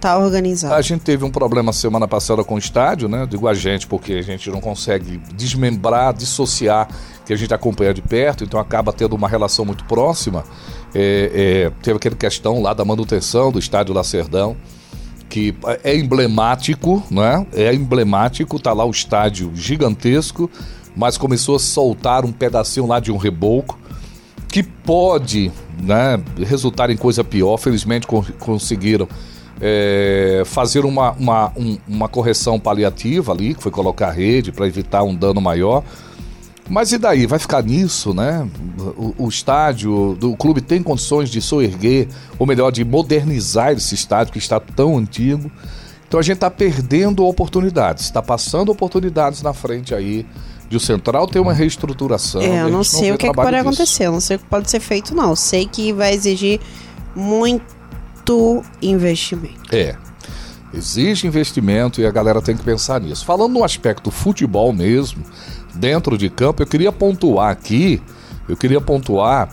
tá 0.03 0.17
organizado. 0.17 0.73
A 0.73 0.81
gente 0.81 1.01
teve 1.01 1.23
um 1.23 1.29
problema 1.29 1.71
semana 1.71 2.05
passada 2.07 2.43
com 2.43 2.55
o 2.55 2.57
estádio, 2.57 3.07
né? 3.07 3.25
Digo 3.25 3.47
a 3.47 3.53
gente 3.53 3.87
porque 3.87 4.13
a 4.13 4.21
gente 4.21 4.49
não 4.49 4.59
consegue 4.59 5.17
desmembrar, 5.33 6.13
dissociar 6.13 6.89
que 7.25 7.31
a 7.31 7.37
gente 7.37 7.53
acompanha 7.53 7.93
de 7.93 8.01
perto, 8.01 8.43
então 8.43 8.59
acaba 8.59 8.91
tendo 8.91 9.15
uma 9.15 9.29
relação 9.29 9.63
muito 9.63 9.85
próxima. 9.85 10.43
É, 10.93 11.31
é, 11.33 11.71
teve 11.81 11.95
aquela 11.95 12.15
questão 12.15 12.61
lá 12.61 12.73
da 12.73 12.83
manutenção 12.83 13.49
do 13.49 13.59
estádio 13.59 13.95
Lacerdão, 13.95 14.57
que 15.29 15.55
é 15.83 15.95
emblemático, 15.95 17.01
né? 17.09 17.47
É 17.53 17.73
emblemático, 17.73 18.59
tá 18.59 18.73
lá 18.73 18.83
o 18.83 18.91
estádio 18.91 19.51
gigantesco, 19.55 20.51
mas 20.95 21.17
começou 21.17 21.55
a 21.55 21.59
soltar 21.59 22.25
um 22.25 22.31
pedacinho 22.33 22.85
lá 22.85 22.99
de 22.99 23.09
um 23.09 23.17
reboco 23.17 23.79
que 24.49 24.61
pode 24.61 25.49
né, 25.81 26.21
resultar 26.45 26.89
em 26.89 26.97
coisa 26.97 27.23
pior. 27.23 27.57
Felizmente 27.57 28.05
con- 28.05 28.25
conseguiram 28.37 29.07
é, 29.65 30.43
fazer 30.45 30.83
uma, 30.83 31.11
uma, 31.11 31.51
um- 31.55 31.77
uma 31.87 32.09
correção 32.09 32.59
paliativa 32.59 33.31
ali, 33.31 33.53
que 33.53 33.63
foi 33.63 33.71
colocar 33.71 34.09
a 34.09 34.11
rede 34.11 34.51
para 34.51 34.67
evitar 34.67 35.03
um 35.03 35.15
dano 35.15 35.39
maior. 35.39 35.83
Mas 36.69 36.91
e 36.91 36.97
daí? 36.97 37.25
Vai 37.25 37.39
ficar 37.39 37.63
nisso, 37.63 38.13
né? 38.13 38.45
O, 38.97 39.15
o 39.25 39.29
estádio 39.29 40.17
do 40.19 40.35
clube 40.35 40.59
tem 40.61 40.83
condições 40.83 41.29
de 41.29 41.41
soerguer, 41.41 42.07
ou 42.37 42.45
melhor, 42.45 42.71
de 42.71 42.83
modernizar 42.83 43.71
esse 43.71 43.95
estádio 43.95 44.33
que 44.33 44.39
está 44.39 44.59
tão 44.59 44.97
antigo. 44.97 45.49
Então 46.07 46.19
a 46.19 46.23
gente 46.23 46.35
está 46.35 46.49
perdendo 46.51 47.25
oportunidades, 47.25 48.03
está 48.05 48.21
passando 48.21 48.69
oportunidades 48.71 49.41
na 49.41 49.53
frente 49.53 49.95
aí 49.95 50.25
de 50.69 50.77
o 50.77 50.79
Central 50.79 51.25
ter 51.27 51.39
uma 51.39 51.53
reestruturação. 51.53 52.41
É, 52.41 52.61
eu 52.61 52.69
não 52.69 52.83
sei 52.83 53.09
vê 53.09 53.11
o 53.13 53.17
que, 53.17 53.25
é 53.27 53.29
que 53.29 53.35
pode 53.35 53.49
disso. 53.49 53.61
acontecer, 53.61 54.03
eu 54.07 54.11
não 54.11 54.19
sei 54.19 54.35
o 54.35 54.39
que 54.39 54.45
pode 54.45 54.69
ser 54.69 54.79
feito, 54.79 55.15
não. 55.15 55.29
Eu 55.31 55.35
sei 55.35 55.65
que 55.65 55.91
vai 55.93 56.13
exigir 56.13 56.59
muito 58.31 58.63
investimento. 58.81 59.75
É. 59.75 59.95
Exige 60.73 61.27
investimento 61.27 62.01
e 62.01 62.05
a 62.05 62.11
galera 62.11 62.41
tem 62.41 62.55
que 62.57 62.63
pensar 62.63 62.99
nisso. 62.99 63.25
Falando 63.25 63.53
no 63.53 63.63
aspecto 63.63 64.09
futebol 64.09 64.73
mesmo, 64.73 65.23
dentro 65.75 66.17
de 66.17 66.29
campo, 66.29 66.63
eu 66.63 66.67
queria 66.67 66.91
pontuar 66.91 67.51
aqui, 67.51 68.01
eu 68.49 68.57
queria 68.57 68.81
pontuar 68.81 69.49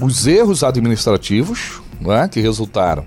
os 0.00 0.26
erros 0.26 0.64
administrativos 0.64 1.80
né, 2.00 2.28
que 2.28 2.40
resultaram 2.40 3.04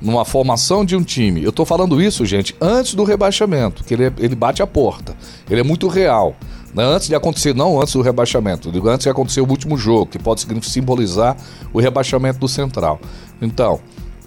numa 0.00 0.24
formação 0.24 0.82
de 0.82 0.96
um 0.96 1.02
time. 1.02 1.42
Eu 1.42 1.50
estou 1.50 1.66
falando 1.66 2.00
isso, 2.00 2.24
gente, 2.24 2.56
antes 2.58 2.94
do 2.94 3.04
rebaixamento, 3.04 3.84
que 3.84 3.92
ele, 3.92 4.04
é- 4.06 4.12
ele 4.18 4.34
bate 4.34 4.62
a 4.62 4.66
porta. 4.66 5.14
Ele 5.50 5.60
é 5.60 5.64
muito 5.64 5.88
real. 5.88 6.34
Né? 6.74 6.82
Antes 6.82 7.08
de 7.08 7.14
acontecer, 7.14 7.54
não 7.54 7.78
antes 7.78 7.92
do 7.92 8.00
rebaixamento, 8.00 8.72
digo 8.72 8.88
antes 8.88 9.04
de 9.04 9.10
acontecer 9.10 9.42
o 9.42 9.46
último 9.46 9.76
jogo, 9.76 10.06
que 10.06 10.18
pode 10.18 10.46
simbolizar 10.62 11.36
o 11.70 11.80
rebaixamento 11.80 12.38
do 12.38 12.48
Central. 12.48 12.98
Então, 13.42 13.78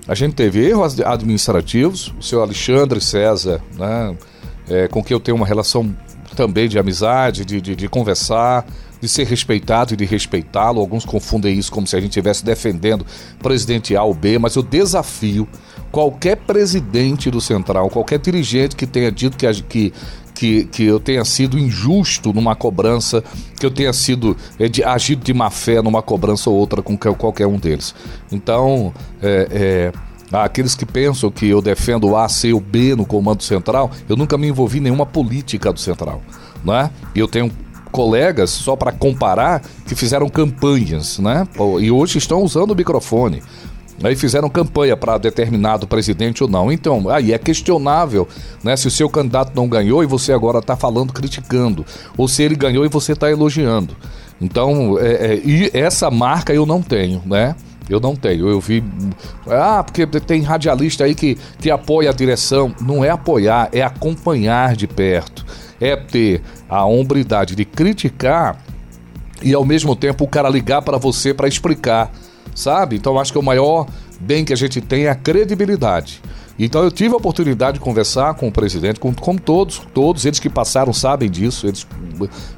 a 0.08 0.16
gente 0.16 0.36
teve 0.36 0.68
erros 0.68 1.00
ad- 1.00 1.04
administrativos, 1.14 2.14
o 2.20 2.22
senhor 2.24 2.42
Alexandre 2.42 3.00
César, 3.00 3.62
né, 3.78 4.16
é, 4.70 4.88
com 4.88 5.04
quem 5.04 5.16
eu 5.16 5.20
tenho 5.20 5.38
uma 5.38 5.46
relação 5.48 5.96
também 6.36 6.68
de 6.68 6.80
amizade, 6.80 7.46
de, 7.46 7.62
de, 7.62 7.76
de 7.76 7.88
conversar, 7.88 8.66
de 9.00 9.08
ser 9.08 9.28
respeitado 9.28 9.94
e 9.94 9.98
de 9.98 10.06
respeitá-lo. 10.06 10.80
Alguns 10.80 11.06
confundem 11.06 11.58
isso 11.58 11.72
como 11.72 11.86
se 11.86 11.96
a 11.96 12.00
gente 12.00 12.12
estivesse 12.12 12.44
defendendo 12.44 13.06
presidente 13.40 13.96
A 13.96 14.04
ou 14.04 14.14
B, 14.14 14.40
mas 14.40 14.56
eu 14.56 14.64
desafio 14.64 15.48
qualquer 15.92 16.38
presidente 16.38 17.30
do 17.30 17.40
Central, 17.40 17.90
qualquer 17.90 18.18
dirigente 18.18 18.76
que 18.76 18.88
tenha 18.88 19.12
dito 19.12 19.38
que, 19.38 19.46
que, 19.64 19.94
que, 20.44 20.66
que 20.66 20.84
eu 20.84 21.00
tenha 21.00 21.24
sido 21.24 21.58
injusto 21.58 22.34
numa 22.34 22.54
cobrança, 22.54 23.24
que 23.58 23.66
eu 23.66 23.72
tenha 23.72 23.94
sido 23.94 24.36
é, 24.60 24.68
de, 24.68 24.84
agido 24.84 25.24
de 25.24 25.34
má 25.34 25.50
fé 25.50 25.82
numa 25.82 26.02
cobrança 26.02 26.50
ou 26.50 26.58
outra 26.58 26.82
com 26.82 26.98
que- 26.98 27.14
qualquer 27.14 27.48
um 27.48 27.58
deles. 27.58 27.96
Então, 28.30 28.94
é, 29.22 29.92
é, 30.30 30.38
aqueles 30.38 30.76
que 30.76 30.86
pensam 30.86 31.32
que 31.32 31.48
eu 31.48 31.62
defendo 31.62 32.10
o 32.10 32.18
A, 32.18 32.28
C 32.28 32.52
ou 32.52 32.60
B 32.60 32.94
no 32.94 33.06
comando 33.06 33.42
central, 33.42 33.90
eu 34.10 34.18
nunca 34.18 34.38
me 34.38 34.50
envolvi 34.50 34.80
em 34.80 34.82
nenhuma 34.82 35.06
política 35.06 35.72
do 35.72 35.80
central. 35.80 36.22
Né? 36.62 36.90
Eu 37.16 37.26
tenho 37.30 37.50
colegas, 37.90 38.50
só 38.50 38.76
para 38.76 38.92
comparar, 38.92 39.62
que 39.88 39.96
fizeram 39.96 40.28
campanhas, 40.28 41.20
né? 41.20 41.48
E 41.80 41.92
hoje 41.92 42.18
estão 42.18 42.42
usando 42.42 42.72
o 42.72 42.76
microfone. 42.76 43.42
Aí 44.02 44.16
fizeram 44.16 44.50
campanha 44.50 44.98
para 44.98 45.18
determinado 45.18 45.88
presidente 45.88 46.44
ou 46.44 46.50
não. 46.50 46.72
Então, 46.72 47.10
aí 47.10 47.34
é 47.34 47.38
questionável 47.38 48.28
né, 48.64 48.76
se 48.76 48.88
o 48.88 48.92
seu 48.92 49.10
candidato 49.10 49.56
não 49.56 49.68
ganhou 49.68 50.04
e 50.04 50.08
você 50.08 50.34
agora 50.34 50.60
está 50.60 50.76
falando, 50.76 51.14
criticando. 51.14 51.86
Ou 52.18 52.28
se 52.28 52.44
ele 52.44 52.56
ganhou 52.56 52.86
e 52.86 52.90
você 52.90 53.14
está 53.14 53.30
elogiando. 53.30 53.96
Então, 54.42 54.98
é, 55.00 55.34
é, 55.34 55.42
e 55.46 55.70
essa 55.74 56.10
marca 56.10 56.54
eu 56.54 56.66
não 56.66 56.82
tenho, 56.82 57.22
né? 57.26 57.56
Eu 57.90 58.00
não 58.00 58.16
tenho. 58.16 58.48
Eu 58.48 58.60
vi. 58.60 58.84
Ah, 59.48 59.84
porque 59.84 60.06
tem 60.06 60.42
radialista 60.42 61.04
aí 61.04 61.14
que, 61.14 61.38
que 61.60 61.70
apoia 61.70 62.10
a 62.10 62.14
direção. 62.14 62.74
Não 62.82 63.04
é 63.04 63.10
apoiar, 63.10 63.70
é 63.72 63.82
acompanhar 63.82 64.76
de 64.76 64.88
perto. 64.88 65.46
É 65.80 65.96
ter 65.96 66.42
a 66.70 66.86
hombridade 66.86 67.56
de 67.56 67.66
criticar 67.66 68.58
e 69.44 69.54
ao 69.54 69.66
mesmo 69.66 69.96
tempo 69.96 70.24
o 70.24 70.28
cara 70.28 70.50
ligar 70.50 70.82
para 70.82 70.98
você 70.98 71.34
para 71.34 71.48
explicar, 71.48 72.12
sabe? 72.56 72.96
Então 72.96 73.20
acho 73.20 73.32
que 73.32 73.40
o 73.40 73.44
maior 73.44 73.88
bem 74.20 74.46
que 74.46 74.54
a 74.54 74.58
gente 74.58 74.80
tem 74.82 75.06
é 75.06 75.10
a 75.10 75.16
credibilidade. 75.16 76.22
Então 76.58 76.84
eu 76.84 76.92
tive 76.92 77.14
a 77.14 77.18
oportunidade 77.18 77.80
de 77.80 77.84
conversar 77.84 78.36
com 78.36 78.48
o 78.48 78.52
presidente, 78.52 79.00
com, 79.00 79.14
com 79.14 79.36
todos, 79.36 79.82
todos 79.94 80.26
eles 80.26 80.40
que 80.40 80.50
passaram 80.50 80.94
sabem 80.94 81.30
disso, 81.30 81.68
eles 81.68 81.88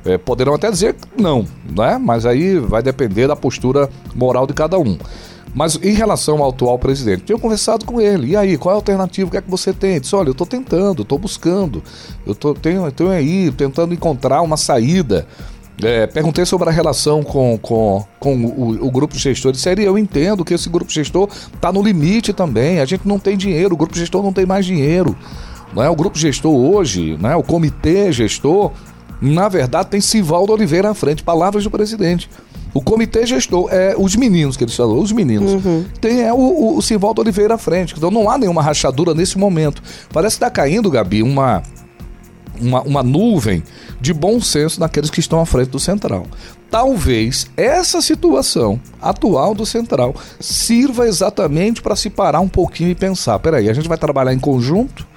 é, 0.03 0.17
poderão 0.17 0.53
até 0.53 0.69
dizer 0.69 0.95
não, 1.17 1.45
né? 1.69 1.97
Mas 1.97 2.25
aí 2.25 2.59
vai 2.59 2.83
depender 2.83 3.27
da 3.27 3.35
postura 3.35 3.89
moral 4.13 4.45
de 4.45 4.53
cada 4.53 4.77
um. 4.77 4.97
Mas 5.55 5.79
em 5.81 5.93
relação 5.93 6.43
ao 6.43 6.49
atual 6.49 6.77
presidente, 6.77 7.23
tinha 7.23 7.39
conversado 7.39 7.85
com 7.85 8.01
ele. 8.01 8.31
E 8.31 8.35
aí, 8.35 8.57
qual 8.57 8.73
é 8.73 8.75
a 8.75 8.77
alternativa? 8.77 9.29
O 9.29 9.31
que 9.31 9.37
é 9.37 9.41
que 9.41 9.49
você 9.49 9.71
tem? 9.71 9.91
Ele 9.91 9.99
disse, 10.01 10.13
olha, 10.13 10.27
eu 10.27 10.33
estou 10.33 10.45
tentando, 10.45 11.03
estou 11.03 11.17
buscando. 11.17 11.81
Eu 12.27 12.35
tô, 12.35 12.53
tenho, 12.53 12.91
tenho 12.91 13.09
aí, 13.09 13.49
tentando 13.51 13.93
encontrar 13.93 14.41
uma 14.41 14.57
saída. 14.57 15.25
É, 15.83 16.07
perguntei 16.07 16.45
sobre 16.45 16.69
a 16.69 16.71
relação 16.71 17.21
com, 17.21 17.57
com, 17.61 18.05
com 18.19 18.45
o, 18.45 18.87
o 18.87 18.91
grupo 18.91 19.17
gestores. 19.17 19.59
Sério, 19.59 19.83
eu 19.83 19.97
entendo 19.97 20.45
que 20.45 20.53
esse 20.53 20.69
grupo 20.69 20.91
gestor 20.91 21.29
está 21.53 21.71
no 21.71 21.81
limite 21.81 22.31
também. 22.31 22.79
A 22.79 22.85
gente 22.85 23.07
não 23.07 23.19
tem 23.19 23.35
dinheiro, 23.35 23.73
o 23.73 23.77
grupo 23.77 23.97
gestor 23.97 24.23
não 24.23 24.31
tem 24.31 24.45
mais 24.45 24.65
dinheiro. 24.65 25.15
Não 25.73 25.83
é? 25.83 25.89
O 25.89 25.95
grupo 25.95 26.17
gestor 26.17 26.53
hoje, 26.53 27.17
né? 27.19 27.35
o 27.35 27.43
comitê 27.43 28.11
gestor, 28.11 28.71
na 29.21 29.49
verdade, 29.49 29.89
tem 29.89 29.99
Sivaldo 29.99 30.53
Oliveira 30.53 30.91
à 30.91 30.93
frente, 30.93 31.23
palavras 31.23 31.63
do 31.65 31.71
presidente. 31.71 32.29
O 32.73 32.81
comitê 32.81 33.25
gestor, 33.25 33.69
é 33.71 33.95
os 33.97 34.15
meninos 34.15 34.55
que 34.57 34.63
eles 34.63 34.75
falam, 34.75 34.99
os 34.99 35.11
meninos. 35.11 35.65
Uhum. 35.65 35.85
Tem 35.99 36.21
é, 36.21 36.33
o, 36.33 36.37
o, 36.37 36.77
o 36.77 36.81
Sivaldo 36.81 37.21
Oliveira 37.21 37.55
à 37.55 37.57
frente. 37.57 37.93
Então 37.97 38.11
não 38.11 38.29
há 38.29 38.37
nenhuma 38.37 38.61
rachadura 38.61 39.13
nesse 39.13 39.37
momento. 39.37 39.81
Parece 40.11 40.37
que 40.37 40.43
está 40.43 40.49
caindo, 40.49 40.89
Gabi, 40.89 41.23
uma, 41.23 41.63
uma, 42.59 42.81
uma 42.81 43.03
nuvem 43.03 43.63
de 43.99 44.13
bom 44.13 44.39
senso 44.41 44.79
naqueles 44.79 45.09
que 45.09 45.19
estão 45.19 45.39
à 45.39 45.45
frente 45.45 45.69
do 45.69 45.79
Central. 45.79 46.25
Talvez 46.69 47.47
essa 47.55 48.01
situação 48.01 48.79
atual 49.01 49.53
do 49.53 49.65
Central 49.65 50.15
sirva 50.39 51.07
exatamente 51.07 51.81
para 51.81 51.95
se 51.95 52.09
parar 52.09 52.39
um 52.39 52.49
pouquinho 52.49 52.89
e 52.89 52.95
pensar: 52.95 53.39
peraí, 53.39 53.69
a 53.69 53.73
gente 53.73 53.87
vai 53.87 53.97
trabalhar 53.97 54.33
em 54.33 54.39
conjunto 54.39 55.07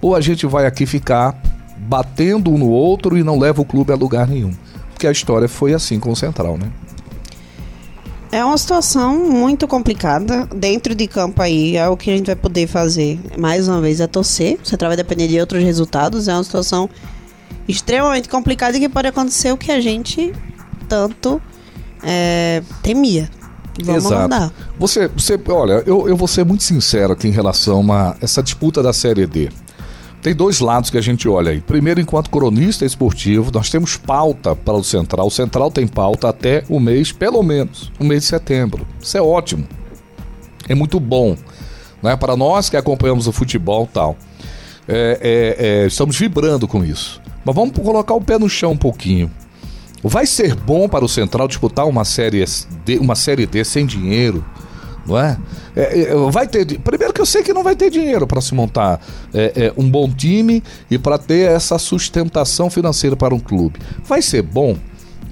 ou 0.00 0.14
a 0.14 0.20
gente 0.20 0.46
vai 0.46 0.66
aqui 0.66 0.86
ficar 0.86 1.40
batendo 1.78 2.50
um 2.50 2.58
no 2.58 2.68
outro 2.68 3.16
e 3.16 3.22
não 3.22 3.38
leva 3.38 3.62
o 3.62 3.64
clube 3.64 3.92
a 3.92 3.96
lugar 3.96 4.26
nenhum? 4.26 4.52
Porque 4.90 5.06
a 5.06 5.12
história 5.12 5.48
foi 5.48 5.72
assim 5.72 5.98
com 5.98 6.10
o 6.10 6.16
Central, 6.16 6.58
né? 6.58 6.70
É 8.30 8.44
uma 8.44 8.58
situação 8.58 9.30
muito 9.30 9.66
complicada. 9.66 10.46
Dentro 10.54 10.94
de 10.94 11.06
campo 11.06 11.40
aí, 11.40 11.76
é 11.76 11.88
o 11.88 11.96
que 11.96 12.10
a 12.10 12.16
gente 12.16 12.26
vai 12.26 12.36
poder 12.36 12.66
fazer, 12.66 13.18
mais 13.38 13.68
uma 13.68 13.80
vez, 13.80 14.00
é 14.00 14.06
torcer. 14.06 14.58
O 14.62 14.68
Central 14.68 14.90
vai 14.90 14.96
depender 14.98 15.28
de 15.28 15.40
outros 15.40 15.64
resultados. 15.64 16.28
É 16.28 16.34
uma 16.34 16.44
situação 16.44 16.90
extremamente 17.66 18.28
complicada 18.28 18.76
e 18.76 18.80
que 18.80 18.88
pode 18.88 19.08
acontecer 19.08 19.52
o 19.52 19.56
que 19.56 19.70
a 19.70 19.80
gente 19.80 20.32
tanto 20.88 21.40
é, 22.02 22.62
temia. 22.82 23.30
Vamos 23.84 24.06
Exato. 24.06 24.22
Mandar. 24.22 24.52
Você, 24.78 25.08
você, 25.08 25.38
olha, 25.48 25.82
eu, 25.86 26.08
eu 26.08 26.16
vou 26.16 26.26
ser 26.26 26.44
muito 26.44 26.64
sincero 26.64 27.12
aqui 27.12 27.28
em 27.28 27.32
relação 27.32 27.92
a 27.92 28.16
essa 28.20 28.42
disputa 28.42 28.82
da 28.82 28.92
Série 28.92 29.26
D. 29.26 29.50
Tem 30.20 30.34
dois 30.34 30.58
lados 30.58 30.90
que 30.90 30.98
a 30.98 31.00
gente 31.00 31.28
olha 31.28 31.52
aí. 31.52 31.60
Primeiro, 31.60 32.00
enquanto 32.00 32.28
cronista 32.28 32.84
esportivo, 32.84 33.52
nós 33.52 33.70
temos 33.70 33.96
pauta 33.96 34.56
para 34.56 34.74
o 34.74 34.82
Central. 34.82 35.28
O 35.28 35.30
Central 35.30 35.70
tem 35.70 35.86
pauta 35.86 36.28
até 36.28 36.64
o 36.68 36.80
mês, 36.80 37.12
pelo 37.12 37.40
menos, 37.42 37.92
o 38.00 38.04
mês 38.04 38.22
de 38.22 38.28
setembro. 38.28 38.84
Isso 39.00 39.16
é 39.16 39.22
ótimo. 39.22 39.66
É 40.68 40.74
muito 40.74 40.98
bom. 40.98 41.36
Né? 42.02 42.16
Para 42.16 42.36
nós 42.36 42.68
que 42.68 42.76
acompanhamos 42.76 43.28
o 43.28 43.32
futebol 43.32 43.88
tal. 43.92 44.16
É, 44.88 45.56
é, 45.58 45.66
é, 45.66 45.86
estamos 45.86 46.18
vibrando 46.18 46.66
com 46.66 46.84
isso. 46.84 47.20
Mas 47.48 47.54
vamos 47.54 47.78
colocar 47.78 48.12
o 48.12 48.20
pé 48.20 48.38
no 48.38 48.46
chão 48.46 48.72
um 48.72 48.76
pouquinho. 48.76 49.30
Vai 50.04 50.26
ser 50.26 50.54
bom 50.54 50.86
para 50.86 51.02
o 51.02 51.08
Central 51.08 51.48
disputar 51.48 51.86
uma 51.86 52.04
série 52.04 52.44
D, 52.84 52.98
uma 52.98 53.14
série 53.14 53.46
D 53.46 53.64
sem 53.64 53.86
dinheiro? 53.86 54.44
não 55.06 55.18
é? 55.18 55.38
é, 55.74 56.00
é 56.02 56.14
vai 56.30 56.46
ter. 56.46 56.78
Primeiro 56.80 57.14
que 57.14 57.22
eu 57.22 57.24
sei 57.24 57.42
que 57.42 57.54
não 57.54 57.62
vai 57.62 57.74
ter 57.74 57.88
dinheiro 57.88 58.26
para 58.26 58.42
se 58.42 58.54
montar 58.54 59.00
é, 59.32 59.52
é, 59.56 59.72
um 59.78 59.88
bom 59.88 60.10
time 60.10 60.62
e 60.90 60.98
para 60.98 61.16
ter 61.16 61.50
essa 61.50 61.78
sustentação 61.78 62.68
financeira 62.68 63.16
para 63.16 63.34
um 63.34 63.40
clube. 63.40 63.80
Vai 64.04 64.20
ser 64.20 64.42
bom. 64.42 64.76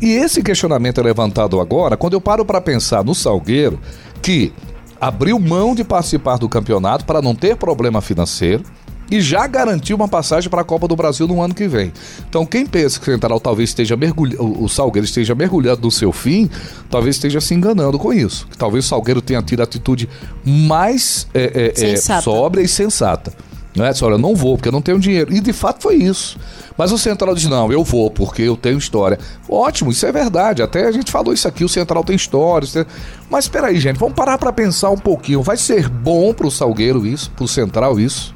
E 0.00 0.12
esse 0.12 0.42
questionamento 0.42 0.98
é 0.98 1.04
levantado 1.04 1.60
agora 1.60 1.98
quando 1.98 2.14
eu 2.14 2.20
paro 2.22 2.46
para 2.46 2.62
pensar 2.62 3.04
no 3.04 3.14
Salgueiro, 3.14 3.78
que 4.22 4.54
abriu 4.98 5.38
mão 5.38 5.74
de 5.74 5.84
participar 5.84 6.38
do 6.38 6.48
campeonato 6.48 7.04
para 7.04 7.20
não 7.20 7.34
ter 7.34 7.56
problema 7.56 8.00
financeiro 8.00 8.64
e 9.10 9.20
já 9.20 9.46
garantiu 9.46 9.96
uma 9.96 10.08
passagem 10.08 10.50
para 10.50 10.62
a 10.62 10.64
Copa 10.64 10.88
do 10.88 10.96
Brasil 10.96 11.26
no 11.26 11.42
ano 11.42 11.54
que 11.54 11.68
vem. 11.68 11.92
Então, 12.28 12.44
quem 12.44 12.66
pensa 12.66 12.98
que 12.98 13.08
o 13.08 13.12
Central 13.12 13.40
talvez 13.40 13.70
esteja 13.70 13.96
mergulhando, 13.96 14.62
o 14.62 14.68
Salgueiro 14.68 15.04
esteja 15.04 15.34
mergulhando 15.34 15.82
no 15.82 15.90
seu 15.90 16.12
fim, 16.12 16.50
talvez 16.90 17.16
esteja 17.16 17.40
se 17.40 17.54
enganando 17.54 17.98
com 17.98 18.12
isso. 18.12 18.46
Que 18.48 18.58
talvez 18.58 18.84
o 18.84 18.88
Salgueiro 18.88 19.20
tenha 19.20 19.42
tido 19.42 19.60
a 19.60 19.64
atitude 19.64 20.08
mais 20.44 21.26
é, 21.32 21.72
é, 21.76 21.92
é, 21.92 21.96
sóbria 22.20 22.62
e 22.62 22.68
sensata. 22.68 23.32
Não 23.76 23.84
é? 23.84 23.92
Olha, 24.00 24.14
eu 24.14 24.18
não 24.18 24.34
vou 24.34 24.56
porque 24.56 24.68
eu 24.68 24.72
não 24.72 24.80
tenho 24.80 24.98
dinheiro. 24.98 25.32
E 25.32 25.38
de 25.38 25.52
fato 25.52 25.82
foi 25.82 25.96
isso. 25.96 26.38
Mas 26.78 26.92
o 26.92 26.98
Central 26.98 27.34
diz: 27.34 27.44
não, 27.44 27.70
eu 27.70 27.84
vou 27.84 28.10
porque 28.10 28.40
eu 28.40 28.56
tenho 28.56 28.78
história. 28.78 29.18
Ótimo, 29.46 29.90
isso 29.90 30.06
é 30.06 30.10
verdade. 30.10 30.62
Até 30.62 30.86
a 30.86 30.92
gente 30.92 31.12
falou 31.12 31.34
isso 31.34 31.46
aqui: 31.46 31.62
o 31.62 31.68
Central 31.68 32.02
tem 32.02 32.16
história. 32.16 32.86
Mas 33.28 33.44
espera 33.44 33.66
aí, 33.66 33.78
gente, 33.78 33.98
vamos 33.98 34.14
parar 34.14 34.38
para 34.38 34.50
pensar 34.50 34.88
um 34.88 34.96
pouquinho. 34.96 35.42
Vai 35.42 35.58
ser 35.58 35.90
bom 35.90 36.32
para 36.32 36.46
o 36.46 36.50
Salgueiro 36.50 37.06
isso, 37.06 37.30
para 37.32 37.44
o 37.44 37.48
Central 37.48 38.00
isso? 38.00 38.34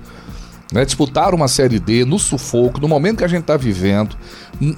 Né, 0.73 0.85
disputar 0.85 1.35
uma 1.35 1.49
Série 1.49 1.79
D 1.79 2.05
no 2.05 2.19
sufoco, 2.19 2.81
no 2.81 2.89
momento 2.89 3.19
que 3.19 3.25
a 3.25 3.29
gente 3.29 3.43
está 3.43 3.57
vivendo, 3.57 4.17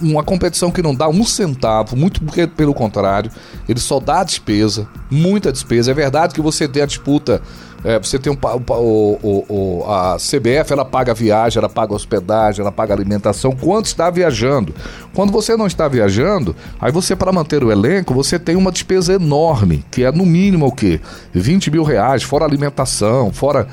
uma 0.01 0.23
competição 0.23 0.71
que 0.71 0.83
não 0.83 0.95
dá 0.95 1.09
um 1.09 1.25
centavo, 1.25 1.97
muito 1.97 2.21
pelo 2.57 2.73
contrário, 2.73 3.31
ele 3.69 3.81
só 3.81 4.01
dá 4.01 4.23
despesa, 4.25 4.89
muita 5.11 5.53
despesa. 5.53 5.91
É 5.91 5.95
verdade 5.95 6.35
que 6.35 6.41
você 6.41 6.67
tem 6.67 6.83
a 6.83 6.87
disputa, 6.87 7.43
é, 7.85 7.99
você 7.99 8.19
tem 8.19 8.33
um, 8.33 8.39
o, 8.71 9.45
o, 9.49 9.85
a 9.91 10.17
CBF, 10.17 10.73
ela 10.73 10.85
paga 10.85 11.13
viagem, 11.13 11.59
ela 11.59 11.69
paga 11.69 11.93
hospedagem, 11.93 12.61
ela 12.61 12.73
paga 12.73 12.95
alimentação, 12.95 13.53
quando 13.53 13.87
está 13.87 14.09
viajando. 14.09 14.73
Quando 15.13 15.33
você 15.33 15.57
não 15.57 15.67
está 15.67 15.89
viajando, 15.89 16.55
aí 16.81 16.93
você, 16.93 17.17
para 17.17 17.33
manter 17.33 17.65
o 17.65 17.73
elenco, 17.73 18.15
você 18.15 18.39
tem 18.39 18.57
uma 18.57 18.71
despesa 18.71 19.15
enorme, 19.15 19.85
que 19.91 20.05
é 20.05 20.13
no 20.13 20.25
mínimo 20.25 20.67
o 20.67 20.73
quê? 20.73 21.01
20 21.35 21.71
mil 21.71 21.83
reais, 21.83 22.23
fora 22.23 22.45
alimentação, 22.45 23.33
fora 23.33 23.67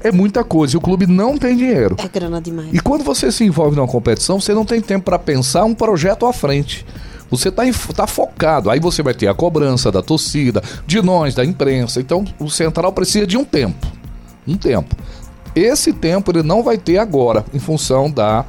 é 0.00 0.12
muita 0.12 0.44
coisa 0.44 0.74
e 0.74 0.78
o 0.78 0.80
clube 0.80 1.06
não 1.06 1.36
tem 1.36 1.56
dinheiro. 1.56 1.96
É 1.98 2.08
grana 2.08 2.40
demais. 2.40 2.70
E 2.72 2.80
quando 2.80 3.04
você 3.04 3.30
se 3.32 3.44
envolve 3.44 3.76
numa 3.76 3.88
competição, 3.88 4.40
você 4.40 4.54
não 4.54 4.64
tem 4.64 4.80
tempo 4.80 5.04
para 5.04 5.18
pensar 5.18 5.64
um 5.64 5.74
projeto 5.74 6.26
à 6.26 6.32
frente. 6.32 6.84
Você 7.30 7.48
está 7.48 7.62
tá 7.94 8.06
focado. 8.06 8.70
Aí 8.70 8.80
você 8.80 9.02
vai 9.02 9.14
ter 9.14 9.28
a 9.28 9.34
cobrança 9.34 9.92
da 9.92 10.02
torcida, 10.02 10.62
de 10.86 11.02
nós, 11.02 11.34
da 11.34 11.44
imprensa. 11.44 12.00
Então 12.00 12.24
o 12.38 12.48
Central 12.48 12.92
precisa 12.92 13.26
de 13.26 13.36
um 13.36 13.44
tempo. 13.44 13.86
Um 14.46 14.56
tempo. 14.56 14.96
Esse 15.54 15.92
tempo 15.92 16.30
ele 16.30 16.42
não 16.42 16.62
vai 16.62 16.78
ter 16.78 16.98
agora, 16.98 17.44
em 17.52 17.58
função 17.58 18.10
da 18.10 18.44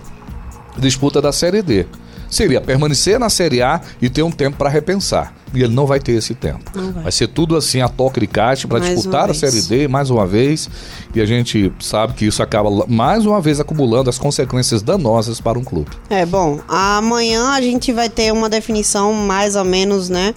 disputa 0.78 1.22
da 1.22 1.32
Série 1.32 1.62
D 1.62 1.86
seria 2.30 2.62
permanecer 2.62 3.20
na 3.20 3.30
Série 3.30 3.62
A 3.62 3.82
e 4.02 4.10
ter 4.10 4.24
um 4.24 4.32
tempo 4.32 4.58
para 4.58 4.70
repensar. 4.70 5.34
E 5.54 5.64
ele 5.64 5.74
não 5.74 5.86
vai 5.86 6.00
ter 6.00 6.14
esse 6.14 6.36
tempo. 6.36 6.72
Vai. 6.74 7.04
vai. 7.04 7.12
ser 7.12 7.28
tudo 7.28 7.56
assim 7.56 7.82
a 7.82 7.90
toque 7.90 8.20
de 8.20 8.28
caixa 8.28 8.68
para 8.68 8.80
disputar 8.80 9.30
a 9.30 9.34
Série 9.34 9.62
D 9.62 9.88
mais 9.88 10.10
uma 10.10 10.26
vez. 10.26 10.70
E 11.14 11.22
a 11.22 11.26
gente 11.26 11.72
sabe 11.80 12.14
que 12.14 12.26
isso 12.26 12.44
acaba 12.44 12.70
mais 12.88 13.26
uma 13.26 13.42
vez 13.42 13.60
acumulando 13.60 14.10
as 14.10 14.18
consequências 14.18 14.82
danosas 14.82 15.42
para 15.42 15.58
um 15.58 15.64
clube. 15.64 15.90
É, 16.10 16.26
bom, 16.26 16.60
amanhã 16.68 17.50
a 17.50 17.62
gente 17.62 17.92
vai 17.92 18.10
ter 18.10 18.32
uma 18.32 18.50
definição 18.50 19.14
mais 19.14 19.56
ou 19.56 19.66
menos, 19.66 20.10
né? 20.10 20.36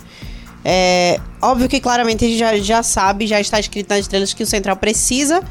É, 0.64 1.20
óbvio 1.40 1.68
que 1.68 1.80
claramente 1.80 2.24
a 2.24 2.28
gente 2.28 2.38
já, 2.38 2.56
já 2.58 2.82
sabe, 2.82 3.26
já 3.26 3.40
está 3.40 3.58
escrito 3.58 3.90
nas 3.90 4.00
estrelas 4.00 4.32
que 4.32 4.42
o 4.42 4.46
Central 4.46 4.76
precisa 4.76 5.42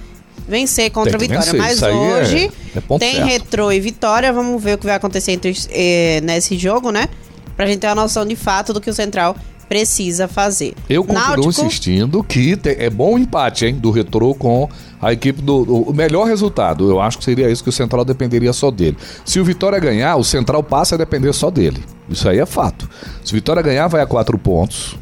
vencer 0.48 0.90
contra 0.92 1.18
o 1.18 1.20
Vitória. 1.20 1.44
Vencer. 1.44 1.60
Mas 1.60 1.82
é- 1.82 1.92
hoje 1.92 2.52
é, 2.76 2.78
é 2.78 2.98
tem 2.98 3.16
certo. 3.16 3.28
Retrô 3.28 3.72
e 3.72 3.80
Vitória. 3.80 4.32
Vamos 4.34 4.62
ver 4.62 4.76
o 4.76 4.78
que 4.78 4.86
vai 4.86 4.96
acontecer 4.96 5.34
entre, 5.34 5.54
eh, 5.70 6.22
nesse 6.24 6.58
jogo, 6.58 6.92
né? 6.92 7.08
Pra 7.56 7.66
gente 7.66 7.80
ter 7.80 7.88
uma 7.88 7.96
noção 7.96 8.26
de 8.26 8.36
fato 8.36 8.74
do 8.74 8.82
que 8.82 8.90
o 8.90 8.94
Central 8.94 9.36
precisa 9.72 10.28
fazer. 10.28 10.74
Eu 10.90 11.02
continuo 11.02 11.28
Náutico... 11.30 11.50
insistindo 11.50 12.22
que 12.22 12.60
é 12.66 12.90
bom 12.90 13.16
o 13.16 13.18
empate, 13.18 13.66
hein? 13.66 13.76
Do 13.76 13.90
Retrô 13.90 14.36
com 14.36 14.68
a 15.02 15.14
equipe 15.14 15.42
do, 15.42 15.64
do, 15.64 15.76
O 15.84 15.94
melhor 15.94 16.28
resultado. 16.28 16.92
Eu 16.92 17.00
acho 17.00 17.18
que 17.18 17.24
seria 17.24 17.50
isso 17.50 17.64
que 17.64 17.70
o 17.70 17.72
Central 17.72 18.04
dependeria 18.04 18.52
só 18.52 18.70
dele. 18.70 18.98
Se 19.24 19.40
o 19.40 19.46
Vitória 19.46 19.80
ganhar, 19.80 20.18
o 20.18 20.26
Central 20.26 20.62
passa 20.62 20.96
a 20.96 20.98
depender 20.98 21.32
só 21.32 21.50
dele. 21.50 21.82
Isso 22.10 22.28
aí 22.28 22.40
é 22.40 22.46
fato. 22.46 22.90
Se 23.24 23.32
o 23.32 23.36
Vitória 23.36 23.62
ganhar, 23.62 23.88
vai 23.88 24.02
a 24.02 24.06
quatro 24.06 24.38
pontos. 24.38 24.98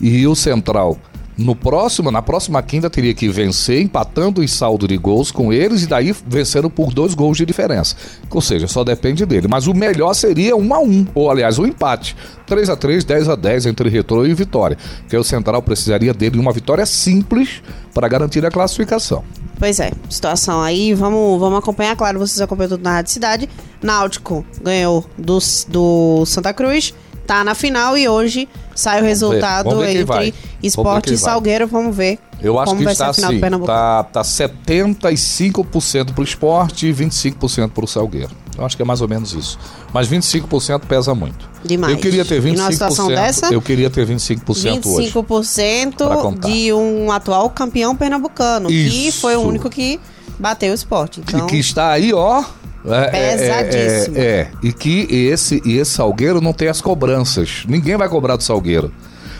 E 0.00 0.26
o 0.26 0.34
Central 0.34 0.98
no 1.36 1.56
próximo, 1.56 2.10
na 2.10 2.20
próxima 2.20 2.62
quinta 2.62 2.90
teria 2.90 3.14
que 3.14 3.28
vencer 3.28 3.80
empatando 3.80 4.42
em 4.42 4.46
saldo 4.46 4.86
de 4.86 4.96
gols 4.96 5.30
com 5.30 5.52
eles 5.52 5.82
e 5.82 5.86
daí 5.86 6.14
vencendo 6.26 6.68
por 6.68 6.92
dois 6.92 7.14
gols 7.14 7.38
de 7.38 7.46
diferença. 7.46 7.96
Ou 8.30 8.40
seja, 8.40 8.66
só 8.68 8.84
depende 8.84 9.24
dele. 9.24 9.48
Mas 9.48 9.66
o 9.66 9.74
melhor 9.74 10.14
seria 10.14 10.54
um 10.56 10.74
a 10.74 10.80
um, 10.80 11.06
ou 11.14 11.30
aliás, 11.30 11.58
um 11.58 11.66
empate. 11.66 12.16
3 12.46 12.68
a 12.68 12.76
3 12.76 13.04
10 13.04 13.28
a 13.28 13.34
10 13.34 13.66
entre 13.66 13.88
Retrô 13.88 14.26
e 14.26 14.34
Vitória. 14.34 14.76
Que 15.08 15.16
o 15.16 15.24
Central 15.24 15.62
precisaria 15.62 16.12
dele 16.12 16.38
uma 16.38 16.52
vitória 16.52 16.84
simples 16.84 17.62
para 17.94 18.08
garantir 18.08 18.44
a 18.44 18.50
classificação. 18.50 19.24
Pois 19.58 19.78
é, 19.78 19.92
situação 20.10 20.60
aí, 20.60 20.92
vamos, 20.92 21.38
vamos 21.38 21.58
acompanhar, 21.60 21.94
claro, 21.94 22.18
vocês 22.18 22.40
acompanham 22.40 22.70
tudo 22.70 22.82
na 22.82 22.94
Rádio 22.94 23.12
Cidade. 23.12 23.48
Náutico 23.80 24.44
ganhou 24.60 25.06
do, 25.16 25.38
do 25.68 26.26
Santa 26.26 26.52
Cruz, 26.52 26.92
tá 27.32 27.42
na 27.42 27.54
final 27.54 27.96
e 27.96 28.06
hoje 28.06 28.46
sai 28.74 29.00
o 29.00 29.04
resultado 29.04 29.82
entre 29.82 30.34
Esporte 30.62 31.14
e. 31.14 31.18
Salgueiro. 31.18 31.66
Vamos 31.66 31.96
ver 31.96 32.18
Eu 32.42 32.58
acho 32.58 32.72
como 32.72 32.84
que 32.84 32.92
está 32.92 33.10
ser 33.10 33.24
a 33.24 33.28
final 33.28 33.54
assim, 33.56 33.64
tá, 33.64 34.04
tá 34.04 34.22
75% 34.22 36.12
pro 36.12 36.22
esporte 36.22 36.86
e 36.86 36.92
25% 36.92 37.70
pro 37.70 37.86
Salgueiro. 37.86 38.30
Eu 38.58 38.66
acho 38.66 38.76
que 38.76 38.82
é 38.82 38.84
mais 38.84 39.00
ou 39.00 39.08
menos 39.08 39.32
isso. 39.32 39.58
Mas 39.94 40.06
25% 40.08 40.80
pesa 40.80 41.14
muito. 41.14 41.48
Demais. 41.64 41.94
Eu 41.94 41.98
queria 41.98 42.22
ter 42.22 42.44
E 42.44 42.52
numa 42.52 42.68
25%. 42.68 42.72
situação 42.72 43.08
dessa? 43.08 43.46
Eu 43.46 43.62
queria 43.62 43.88
ter 43.88 44.06
25% 44.06 44.86
hoje. 44.86 45.10
Pra 45.10 45.22
25% 45.22 46.20
contar. 46.20 46.48
de 46.48 46.70
um 46.70 47.10
atual 47.10 47.48
campeão 47.48 47.96
pernambucano, 47.96 48.68
que 48.68 49.08
Isso. 49.08 49.20
foi 49.22 49.36
o 49.36 49.40
único 49.40 49.70
que 49.70 49.98
bateu 50.38 50.72
o 50.72 50.74
esporte. 50.74 51.20
Então, 51.20 51.46
E 51.46 51.48
que 51.48 51.56
está 51.56 51.92
aí, 51.92 52.12
ó. 52.12 52.44
É, 52.86 53.04
é, 53.04 53.36
Pesadíssimo. 53.36 54.16
É, 54.18 54.20
é, 54.20 54.24
é. 54.24 54.50
E 54.62 54.72
que 54.72 55.06
esse, 55.10 55.62
e 55.64 55.78
esse 55.78 55.92
Salgueiro 55.92 56.40
não 56.40 56.52
tem 56.52 56.68
as 56.68 56.80
cobranças. 56.80 57.64
Ninguém 57.68 57.96
vai 57.96 58.08
cobrar 58.08 58.36
do 58.36 58.42
Salgueiro. 58.42 58.92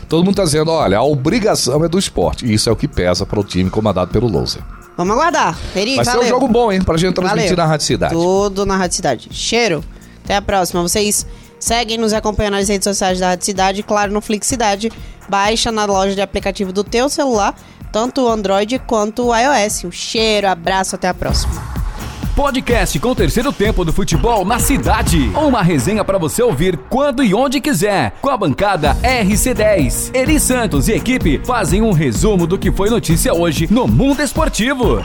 Todo 0.08 0.24
mundo 0.24 0.36
tá 0.36 0.44
dizendo, 0.44 0.70
olha, 0.70 0.98
a 0.98 1.02
obrigação 1.02 1.84
é 1.84 1.88
do 1.88 1.98
esporte. 1.98 2.44
E 2.44 2.52
isso 2.54 2.68
é 2.68 2.72
o 2.72 2.76
que 2.76 2.86
pesa 2.86 3.24
para 3.24 3.40
o 3.40 3.44
time 3.44 3.70
comandado 3.70 4.10
pelo 4.10 4.28
Louser. 4.28 4.62
vamos 4.96 5.14
aguardar. 5.16 5.58
Peri, 5.72 5.96
Vai 5.96 6.04
ser 6.04 6.10
valeu. 6.12 6.26
um 6.26 6.28
jogo 6.28 6.48
bom, 6.48 6.70
hein? 6.70 6.82
Pra 6.82 6.96
gente 6.98 7.14
transmitir 7.14 7.50
Valeu. 7.50 7.56
na 7.64 7.66
Rádio 7.66 7.86
Cidade. 7.86 8.14
Tudo 8.14 8.66
na 8.66 8.76
Rádio 8.76 8.96
Cidade. 8.96 9.28
Cheiro. 9.32 9.82
Até 10.22 10.36
a 10.36 10.42
próxima. 10.42 10.82
Vocês 10.82 11.26
seguem 11.58 11.96
nos 11.96 12.12
acompanhando 12.12 12.54
nas 12.54 12.68
redes 12.68 12.84
sociais 12.84 13.18
da 13.18 13.28
Rádio 13.30 13.46
Cidade, 13.46 13.82
claro, 13.82 14.12
no 14.12 14.20
Flix 14.20 14.46
Cidade. 14.46 14.92
Baixa 15.28 15.72
na 15.72 15.86
loja 15.86 16.14
de 16.14 16.20
aplicativo 16.20 16.72
do 16.72 16.84
teu 16.84 17.08
celular, 17.08 17.54
tanto 17.90 18.20
o 18.22 18.28
Android 18.28 18.78
quanto 18.80 19.28
o 19.28 19.34
iOS. 19.34 19.84
Um 19.84 19.90
cheiro, 19.90 20.46
abraço, 20.46 20.94
até 20.94 21.08
a 21.08 21.14
próxima. 21.14 21.81
Podcast 22.34 22.98
com 22.98 23.10
o 23.10 23.14
terceiro 23.14 23.52
tempo 23.52 23.84
do 23.84 23.92
futebol 23.92 24.42
na 24.42 24.58
cidade. 24.58 25.30
Uma 25.34 25.62
resenha 25.62 26.02
para 26.02 26.16
você 26.16 26.42
ouvir 26.42 26.78
quando 26.88 27.22
e 27.22 27.34
onde 27.34 27.60
quiser. 27.60 28.14
Com 28.22 28.30
a 28.30 28.36
bancada 28.38 28.96
RC10. 29.02 30.14
Eri 30.14 30.40
Santos 30.40 30.88
e 30.88 30.92
equipe 30.92 31.42
fazem 31.44 31.82
um 31.82 31.92
resumo 31.92 32.46
do 32.46 32.58
que 32.58 32.72
foi 32.72 32.88
notícia 32.88 33.34
hoje 33.34 33.68
no 33.70 33.86
mundo 33.86 34.22
esportivo. 34.22 35.04